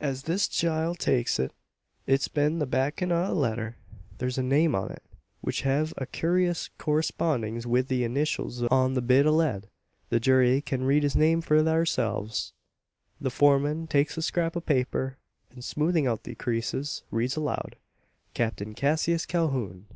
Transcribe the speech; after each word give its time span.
As 0.00 0.22
this 0.22 0.48
chile 0.48 0.94
takes 0.96 1.38
it, 1.38 1.52
it's 2.06 2.28
bin 2.28 2.60
the 2.60 2.66
backin' 2.66 3.12
o' 3.12 3.30
a 3.30 3.34
letter. 3.34 3.76
Thur's 4.16 4.38
a 4.38 4.42
name 4.42 4.74
on 4.74 4.90
it, 4.90 5.02
which 5.42 5.60
hev 5.68 5.92
a 5.98 6.06
kewrious 6.06 6.70
correspondings 6.78 7.66
wi' 7.66 7.82
the 7.82 8.02
ineeshuls 8.02 8.66
on 8.70 8.94
the 8.94 9.02
bit 9.02 9.26
o' 9.26 9.32
lead. 9.36 9.68
The 10.08 10.18
jury 10.18 10.62
kin 10.62 10.84
read 10.84 11.02
the 11.02 11.18
name 11.18 11.42
for 11.42 11.60
tharselves." 11.62 12.52
The 13.20 13.28
foreman 13.28 13.86
takes 13.86 14.14
the 14.14 14.22
scrap 14.22 14.56
of 14.56 14.64
paper; 14.64 15.18
and, 15.50 15.62
smoothing 15.62 16.06
out 16.06 16.22
the 16.22 16.34
creases, 16.34 17.02
reads 17.10 17.36
aloud: 17.36 17.76
Captain 18.32 18.72
Cassius 18.72 19.26
Calhoun! 19.26 19.88